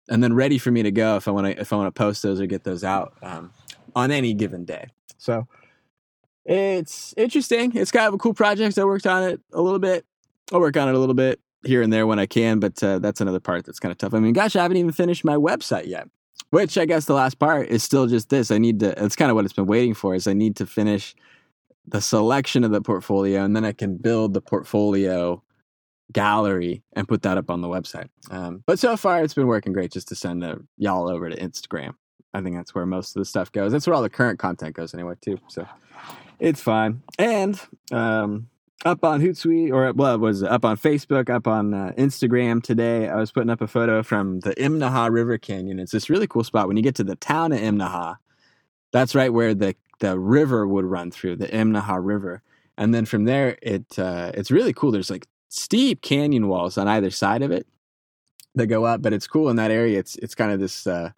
and 0.10 0.24
then 0.24 0.34
ready 0.34 0.58
for 0.58 0.70
me 0.70 0.84
to 0.84 0.92
go 0.92 1.16
if 1.16 1.28
I 1.28 1.32
want 1.32 1.48
to 1.48 1.60
if 1.60 1.72
I 1.72 1.76
want 1.76 1.88
to 1.88 1.98
post 1.98 2.22
those 2.24 2.42
or 2.42 2.46
get 2.46 2.64
those 2.64 2.84
out 2.84 3.14
um, 3.22 3.52
on 3.96 4.12
any 4.12 4.34
given 4.34 4.66
day. 4.66 4.88
So 5.18 5.48
it's 6.46 7.14
interesting. 7.18 7.76
It's 7.76 7.92
kind 7.92 8.08
of 8.08 8.14
a 8.14 8.18
cool 8.18 8.34
project. 8.34 8.78
I 8.78 8.86
worked 8.86 9.08
on 9.08 9.24
it 9.24 9.40
a 9.54 9.62
little 9.62 9.80
bit. 9.80 10.06
I'll 10.52 10.60
work 10.60 10.78
on 10.78 10.90
it 10.90 10.96
a 10.96 11.00
little 11.00 11.16
bit 11.16 11.40
here 11.64 11.82
and 11.82 11.92
there 11.92 12.08
when 12.08 12.20
I 12.20 12.26
can, 12.26 12.60
but 12.60 12.82
uh, 12.82 13.00
that's 13.00 13.22
another 13.22 13.40
part 13.40 13.66
that's 13.66 13.80
kind 13.80 13.92
of 13.92 13.98
tough. 13.98 14.14
I 14.14 14.20
mean, 14.20 14.34
gosh, 14.34 14.56
I 14.56 14.62
haven't 14.62 14.78
even 14.78 14.92
finished 14.92 15.24
my 15.24 15.36
website 15.36 15.88
yet. 15.88 16.08
Which 16.52 16.78
I 16.78 16.86
guess 16.86 17.06
the 17.06 17.14
last 17.14 17.38
part 17.38 17.68
is 17.68 17.84
still 17.84 18.08
just 18.08 18.30
this. 18.30 18.50
I 18.50 18.58
need 18.58 18.80
to. 18.80 19.04
It's 19.04 19.16
kind 19.16 19.30
of 19.30 19.36
what 19.36 19.46
it's 19.46 19.54
been 19.54 19.68
waiting 19.68 19.94
for. 19.94 20.16
Is 20.16 20.26
I 20.26 20.34
need 20.34 20.56
to 20.56 20.66
finish 20.66 21.14
the 21.86 22.02
selection 22.02 22.64
of 22.64 22.72
the 22.72 22.82
portfolio, 22.82 23.44
and 23.44 23.56
then 23.56 23.66
I 23.66 23.72
can 23.72 23.98
build 23.98 24.34
the 24.34 24.42
portfolio 24.42 25.44
gallery 26.12 26.82
and 26.94 27.08
put 27.08 27.22
that 27.22 27.38
up 27.38 27.52
on 27.52 27.62
the 27.62 27.68
website. 27.68 28.10
Um, 28.32 28.64
but 28.66 28.80
so 28.80 28.98
far, 28.98 29.24
it's 29.24 29.34
been 29.36 29.48
working 29.48 29.74
great 29.74 29.92
just 29.92 30.08
to 30.08 30.16
send 30.16 30.42
the, 30.42 30.66
y'all 30.78 31.08
over 31.08 31.30
to 31.30 31.36
Instagram. 31.36 31.94
I 32.34 32.42
think 32.42 32.56
that's 32.56 32.74
where 32.74 32.86
most 32.86 33.16
of 33.16 33.20
the 33.20 33.26
stuff 33.26 33.52
goes. 33.52 33.72
That's 33.72 33.86
where 33.86 33.94
all 33.94 34.02
the 34.02 34.10
current 34.10 34.40
content 34.40 34.76
goes 34.76 34.94
anyway, 34.94 35.16
too. 35.22 35.38
So 35.48 35.68
it's 36.40 36.62
fine. 36.62 37.02
And 37.18 37.60
um, 37.92 38.48
up 38.86 39.04
on 39.04 39.22
Hootsuite 39.22 39.72
or 39.72 39.92
well, 39.94 40.16
it 40.16 40.20
was 40.20 40.44
up 40.44 40.64
on 40.64 40.78
Facebook, 40.78 41.30
up 41.30 41.48
on 41.48 41.74
uh, 41.74 41.94
Instagram 41.98 42.64
today. 42.64 43.10
I 43.10 43.16
was 43.16 43.32
putting 43.32 43.50
up 43.50 43.62
a 43.62 43.68
photo 43.68 44.04
from 44.04 44.40
the 44.42 44.56
Imnaha 44.56 45.12
River 45.12 45.38
Canyon. 45.38 45.80
It's 45.80 45.92
this 45.92 46.10
really 46.10 46.28
cool 46.28 46.44
spot. 46.44 46.68
When 46.68 46.78
you 46.78 46.84
get 46.84 46.96
to 46.96 47.04
the 47.04 47.16
town 47.16 47.52
of 47.52 47.60
Imnaha, 47.60 48.18
that's 48.92 49.16
right 49.16 49.34
where 49.34 49.54
the 49.54 49.76
the 50.00 50.18
river 50.18 50.66
would 50.66 50.86
run 50.86 51.12
through 51.12 51.36
the 51.36 51.48
Imnaha 51.48 52.00
River, 52.02 52.42
and 52.78 52.94
then 52.94 53.06
from 53.06 53.26
there, 53.26 53.58
it 53.62 54.00
uh, 54.00 54.32
it's 54.34 54.52
really 54.52 54.74
cool. 54.74 54.92
There's 54.92 55.10
like 55.10 55.28
steep 55.50 56.02
canyon 56.02 56.48
walls 56.48 56.78
on 56.78 56.88
either 56.88 57.12
side 57.12 57.42
of 57.42 57.52
it 57.52 57.68
that 58.56 58.68
go 58.68 58.86
up, 58.86 59.02
but 59.02 59.14
it's 59.14 59.28
cool 59.28 59.50
in 59.50 59.58
that 59.58 59.72
area. 59.72 60.00
It's 60.00 60.16
it's 60.18 60.36
kind 60.36 60.52
of 60.54 60.60
this 60.62 60.88
uh, 60.88 61.12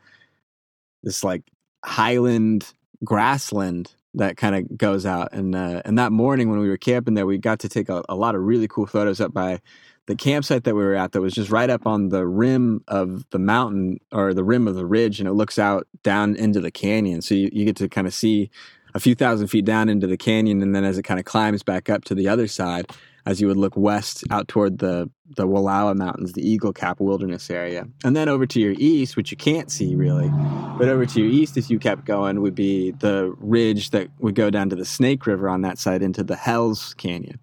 this 1.04 1.24
like 1.24 1.44
highland 1.84 2.74
grassland 3.04 3.92
that 4.16 4.38
kind 4.38 4.56
of 4.56 4.78
goes 4.78 5.06
out. 5.06 5.30
And 5.34 5.56
uh, 5.56 5.82
and 5.86 5.98
that 5.98 6.12
morning 6.12 6.50
when 6.50 6.60
we 6.60 6.70
were 6.70 6.78
camping 6.78 7.14
there, 7.14 7.26
we 7.26 7.38
got 7.38 7.60
to 7.60 7.70
take 7.70 7.90
a, 7.90 8.04
a, 8.10 8.16
lot 8.16 8.36
of 8.36 8.42
really 8.42 8.68
cool 8.68 8.86
photos 8.86 9.22
up 9.22 9.34
by 9.34 9.62
the 10.08 10.16
campsite 10.16 10.64
that 10.66 10.76
we 10.76 10.84
were 10.84 10.96
at. 10.96 11.12
That 11.14 11.22
was 11.22 11.34
just 11.34 11.50
right 11.50 11.70
up 11.70 11.88
on 11.88 12.10
the 12.10 12.26
rim 12.26 12.84
of 12.88 13.30
the 13.30 13.40
mountain 13.40 14.00
or 14.12 14.34
the 14.34 14.44
rim 14.44 14.68
of 14.68 14.76
the 14.76 14.86
ridge, 14.86 15.20
and 15.20 15.30
it 15.30 15.34
looks 15.34 15.58
out 15.58 15.88
down 16.04 16.36
into 16.36 16.60
the 16.60 16.72
canyon. 16.72 17.22
So 17.22 17.36
you, 17.36 17.50
you 17.52 17.66
get 17.66 17.78
to 17.78 17.90
kind 17.90 18.08
of 18.08 18.14
see 18.14 18.50
a 18.94 19.00
few 19.00 19.16
thousand 19.16 19.48
feet 19.48 19.66
down 19.66 19.90
into 19.90 20.08
the 20.08 20.18
canyon, 20.18 20.62
and 20.62 20.76
then 20.76 20.84
as 20.84 20.98
it 20.98 21.04
kind 21.04 21.20
of 21.20 21.26
climbs 21.26 21.64
back 21.64 21.90
up 21.90 22.04
to 22.06 22.16
the 22.16 22.28
other 22.28 22.48
side, 22.48 22.92
as 23.26 23.40
you 23.40 23.48
would 23.48 23.58
look 23.58 23.76
west 23.76 24.24
out 24.32 24.48
toward 24.48 24.80
the 24.80 25.10
the 25.38 25.48
Wallowa 25.48 25.96
Mountains, 25.96 26.34
the 26.34 26.46
Eagle 26.48 26.74
Cap 26.74 27.00
Wilderness 27.00 27.50
area. 27.50 27.88
And 28.04 28.16
then 28.16 28.28
over 28.28 28.46
to 28.46 28.60
your 28.60 28.76
east, 28.78 29.16
which 29.16 29.32
you 29.32 29.38
can't 29.38 29.72
see 29.72 29.96
really, 29.96 30.30
but 30.78 30.90
over 30.90 31.06
to 31.06 31.20
your 31.22 31.30
east, 31.30 31.56
if 31.56 31.70
you 31.70 31.80
kept 31.80 32.06
going, 32.06 32.42
would 32.42 32.56
be 32.56 32.92
the 32.92 33.34
ridge 33.38 33.92
that 33.92 34.10
would 34.20 34.36
go 34.36 34.50
down 34.50 34.70
to 34.70 34.76
the 34.76 34.84
Snake 34.84 35.26
River 35.26 35.48
on 35.48 35.62
that 35.62 35.78
side 35.78 36.02
into 36.02 36.24
the 36.24 36.36
Hells 36.36 36.94
Canyon. 36.96 37.40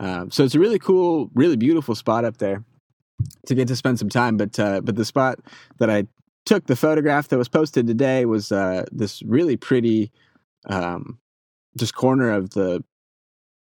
Uh, 0.00 0.26
so 0.30 0.44
it's 0.44 0.54
a 0.54 0.58
really 0.58 0.78
cool, 0.78 1.30
really 1.34 1.56
beautiful 1.56 1.94
spot 1.94 2.24
up 2.24 2.38
there 2.38 2.64
to 3.46 3.54
get 3.54 3.68
to 3.68 3.76
spend 3.76 3.98
some 3.98 4.08
time. 4.08 4.36
But 4.36 4.58
uh, 4.58 4.80
but 4.80 4.96
the 4.96 5.04
spot 5.04 5.38
that 5.78 5.90
I 5.90 6.06
took 6.44 6.66
the 6.66 6.76
photograph 6.76 7.28
that 7.28 7.38
was 7.38 7.48
posted 7.48 7.86
today 7.86 8.24
was 8.24 8.52
uh, 8.52 8.84
this 8.92 9.22
really 9.22 9.56
pretty, 9.56 10.12
um, 10.68 11.18
just 11.76 11.94
corner 11.94 12.30
of 12.30 12.50
the 12.50 12.82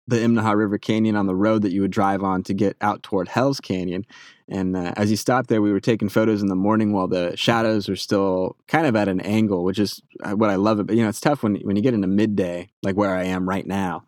the 0.08 0.18
Imnaha 0.18 0.56
River 0.56 0.78
Canyon 0.78 1.16
on 1.16 1.26
the 1.26 1.36
road 1.36 1.64
that 1.64 1.72
you 1.72 1.82
would 1.82 1.92
drive 1.92 2.24
on 2.24 2.44
to 2.44 2.54
get 2.54 2.78
out 2.82 3.02
toward 3.02 3.28
Hell's 3.28 3.60
Canyon. 3.60 4.06
And 4.48 4.78
uh, 4.78 4.94
as 4.96 5.10
you 5.10 5.18
stopped 5.18 5.50
there, 5.50 5.62
we 5.62 5.72
were 5.72 5.80
taking 5.80 6.10
photos 6.10 6.42
in 6.42 6.48
the 6.48 6.56
morning 6.56 6.94
while 6.94 7.08
the 7.08 7.36
shadows 7.36 7.90
were 7.90 7.96
still 7.96 8.56
kind 8.68 8.86
of 8.86 8.96
at 8.96 9.08
an 9.08 9.20
angle, 9.22 9.64
which 9.64 9.80
is 9.80 10.02
uh, 10.24 10.34
what 10.34 10.52
I 10.52 10.56
love. 10.56 10.86
But 10.86 10.96
you 10.96 11.02
know, 11.02 11.10
it's 11.10 11.20
tough 11.20 11.42
when 11.42 11.56
when 11.58 11.76
you 11.76 11.82
get 11.82 11.96
into 11.96 12.08
midday, 12.08 12.70
like 12.84 12.96
where 12.96 13.16
I 13.16 13.24
am 13.26 13.50
right 13.50 13.66
now. 13.66 14.04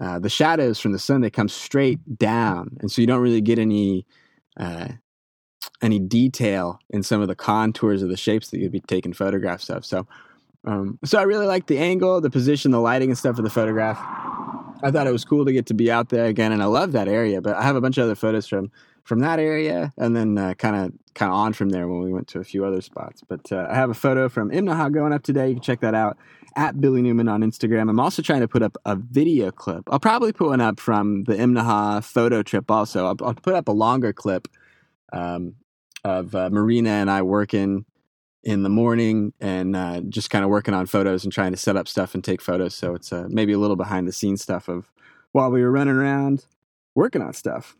Uh, 0.00 0.18
the 0.18 0.28
shadows 0.28 0.78
from 0.78 0.92
the 0.92 0.98
sun 0.98 1.22
they 1.22 1.30
come 1.30 1.48
straight 1.48 2.18
down, 2.18 2.76
and 2.80 2.90
so 2.90 3.00
you 3.00 3.06
don't 3.06 3.22
really 3.22 3.40
get 3.40 3.58
any 3.58 4.06
uh, 4.58 4.88
any 5.82 5.98
detail 5.98 6.78
in 6.90 7.02
some 7.02 7.20
of 7.20 7.28
the 7.28 7.34
contours 7.34 8.02
of 8.02 8.08
the 8.08 8.16
shapes 8.16 8.50
that 8.50 8.58
you'd 8.58 8.72
be 8.72 8.80
taking 8.80 9.12
photographs 9.12 9.70
of. 9.70 9.84
So, 9.84 10.06
um, 10.64 10.98
so 11.04 11.18
I 11.18 11.22
really 11.22 11.46
like 11.46 11.66
the 11.66 11.78
angle, 11.78 12.20
the 12.20 12.30
position, 12.30 12.70
the 12.70 12.80
lighting, 12.80 13.10
and 13.10 13.18
stuff 13.18 13.38
of 13.38 13.44
the 13.44 13.50
photograph. 13.50 13.98
I 14.82 14.90
thought 14.90 15.06
it 15.06 15.12
was 15.12 15.24
cool 15.24 15.44
to 15.44 15.52
get 15.52 15.66
to 15.66 15.74
be 15.74 15.90
out 15.90 16.08
there 16.08 16.26
again, 16.26 16.52
and 16.52 16.62
I 16.62 16.66
love 16.66 16.92
that 16.92 17.08
area. 17.08 17.40
But 17.40 17.56
I 17.56 17.62
have 17.62 17.76
a 17.76 17.80
bunch 17.80 17.98
of 17.98 18.04
other 18.04 18.14
photos 18.14 18.46
from 18.46 18.70
from 19.04 19.20
that 19.20 19.38
area, 19.38 19.92
and 19.96 20.14
then 20.14 20.36
kind 20.54 20.76
of 20.76 20.92
kind 21.14 21.32
of 21.32 21.36
on 21.36 21.52
from 21.52 21.70
there 21.70 21.88
when 21.88 22.02
we 22.02 22.12
went 22.12 22.28
to 22.28 22.38
a 22.38 22.44
few 22.44 22.64
other 22.64 22.80
spots. 22.80 23.22
But 23.26 23.50
uh, 23.50 23.66
I 23.68 23.74
have 23.74 23.90
a 23.90 23.94
photo 23.94 24.28
from 24.28 24.50
Imnaha 24.50 24.92
going 24.92 25.12
up 25.12 25.22
today. 25.22 25.48
You 25.48 25.54
can 25.54 25.62
check 25.62 25.80
that 25.80 25.94
out 25.94 26.16
at 26.56 26.80
Billy 26.80 27.02
Newman 27.02 27.28
on 27.28 27.42
Instagram. 27.42 27.90
I'm 27.90 28.00
also 28.00 28.22
trying 28.22 28.40
to 28.40 28.48
put 28.48 28.62
up 28.62 28.76
a 28.84 28.96
video 28.96 29.50
clip. 29.50 29.84
I'll 29.90 30.00
probably 30.00 30.32
put 30.32 30.48
one 30.48 30.60
up 30.60 30.80
from 30.80 31.24
the 31.24 31.34
Imnaha 31.34 32.04
photo 32.04 32.42
trip. 32.42 32.70
Also, 32.70 33.06
I'll, 33.06 33.16
I'll 33.22 33.34
put 33.34 33.54
up 33.54 33.68
a 33.68 33.72
longer 33.72 34.12
clip 34.12 34.48
um, 35.12 35.56
of 36.04 36.34
uh, 36.34 36.50
Marina 36.50 36.90
and 36.90 37.10
I 37.10 37.22
working 37.22 37.84
in 38.42 38.62
the 38.62 38.68
morning 38.68 39.32
and 39.40 39.74
uh, 39.74 40.00
just 40.08 40.30
kind 40.30 40.44
of 40.44 40.50
working 40.50 40.74
on 40.74 40.86
photos 40.86 41.24
and 41.24 41.32
trying 41.32 41.52
to 41.52 41.56
set 41.58 41.76
up 41.76 41.88
stuff 41.88 42.14
and 42.14 42.22
take 42.22 42.40
photos. 42.40 42.74
So 42.74 42.94
it's 42.94 43.12
uh, 43.12 43.26
maybe 43.28 43.52
a 43.52 43.58
little 43.58 43.76
behind 43.76 44.06
the 44.06 44.12
scenes 44.12 44.42
stuff 44.42 44.68
of 44.68 44.90
while 45.32 45.50
we 45.50 45.62
were 45.62 45.70
running 45.70 45.96
around 45.96 46.46
working 46.94 47.22
on 47.22 47.32
stuff. 47.32 47.76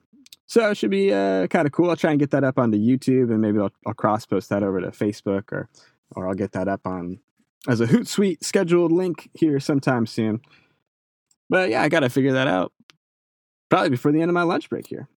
So 0.47 0.71
it 0.71 0.77
should 0.77 0.91
be 0.91 1.13
uh, 1.13 1.47
kind 1.49 1.67
of 1.67 1.73
cool. 1.73 1.91
I'll 1.91 1.97
try 1.97 2.11
and 2.11 2.21
get 2.21 2.31
that 2.31 2.45
up 2.45 2.59
onto 2.59 2.79
YouTube 2.79 3.31
and 3.31 3.41
maybe 3.41 3.59
I'll, 3.59 3.73
I'll 3.87 3.95
cross 3.95 4.25
post 4.25 4.49
that 4.49 4.63
over 4.63 4.81
to 4.81 4.89
Facebook 4.89 5.53
or 5.53 5.69
or 6.13 6.27
I'll 6.27 6.35
get 6.35 6.53
that 6.53 6.69
up 6.69 6.87
on 6.87 7.21
as 7.69 7.81
a 7.81 7.87
Hootsuite 7.87 8.43
scheduled 8.43 8.93
link 8.93 9.29
here 9.35 9.61
sometime 9.61 10.07
soon. 10.07 10.41
But 11.51 11.69
yeah, 11.71 11.83
I 11.83 11.89
got 11.89 12.01
to 12.01 12.09
figure 12.09 12.33
that 12.33 12.49
out 12.49 12.73
probably 13.69 13.91
before 13.91 14.13
the 14.13 14.23
end 14.23 14.31
of 14.31 14.35
my 14.35 14.43
lunch 14.43 14.71
break 14.71 14.87
here. 14.87 15.09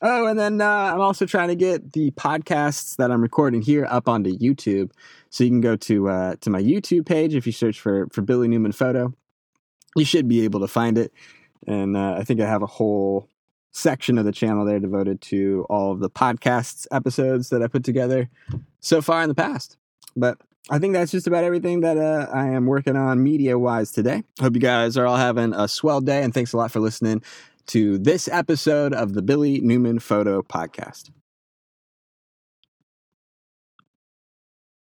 Oh, 0.00 0.26
and 0.26 0.38
then 0.38 0.60
uh, 0.60 0.64
I'm 0.66 1.00
also 1.00 1.26
trying 1.26 1.48
to 1.48 1.56
get 1.56 1.92
the 1.92 2.12
podcasts 2.12 2.96
that 2.96 3.10
I'm 3.10 3.20
recording 3.20 3.62
here 3.62 3.86
up 3.90 4.08
onto 4.08 4.36
YouTube. 4.36 4.92
So 5.30 5.42
you 5.42 5.50
can 5.50 5.60
go 5.60 5.76
to 5.76 6.08
uh, 6.08 6.36
to 6.40 6.50
my 6.50 6.62
YouTube 6.62 7.06
page 7.06 7.34
if 7.34 7.46
you 7.46 7.52
search 7.52 7.80
for 7.80 8.06
for 8.12 8.22
Billy 8.22 8.48
Newman 8.48 8.72
Photo. 8.72 9.12
You 9.96 10.04
should 10.04 10.28
be 10.28 10.44
able 10.44 10.60
to 10.60 10.68
find 10.68 10.96
it, 10.98 11.12
and 11.66 11.96
uh, 11.96 12.14
I 12.16 12.24
think 12.24 12.40
I 12.40 12.46
have 12.46 12.62
a 12.62 12.66
whole 12.66 13.28
section 13.72 14.18
of 14.18 14.24
the 14.24 14.32
channel 14.32 14.64
there 14.64 14.78
devoted 14.78 15.20
to 15.20 15.66
all 15.68 15.92
of 15.92 16.00
the 16.00 16.10
podcasts 16.10 16.86
episodes 16.92 17.50
that 17.50 17.62
I 17.62 17.66
put 17.66 17.84
together 17.84 18.28
so 18.80 19.02
far 19.02 19.22
in 19.22 19.28
the 19.28 19.34
past. 19.34 19.76
But 20.16 20.38
I 20.70 20.78
think 20.78 20.94
that's 20.94 21.10
just 21.10 21.26
about 21.26 21.44
everything 21.44 21.80
that 21.80 21.96
uh, 21.96 22.28
I 22.32 22.48
am 22.48 22.66
working 22.66 22.96
on 22.96 23.22
media 23.22 23.58
wise 23.58 23.90
today. 23.90 24.22
Hope 24.40 24.54
you 24.54 24.60
guys 24.60 24.96
are 24.96 25.06
all 25.06 25.16
having 25.16 25.52
a 25.54 25.66
swell 25.66 26.00
day, 26.00 26.22
and 26.22 26.32
thanks 26.32 26.52
a 26.52 26.56
lot 26.56 26.70
for 26.70 26.78
listening 26.80 27.22
to 27.68 27.98
this 27.98 28.28
episode 28.28 28.92
of 28.92 29.12
the 29.12 29.22
Billy 29.22 29.60
Newman 29.60 29.98
Photo 29.98 30.42
Podcast. 30.42 31.10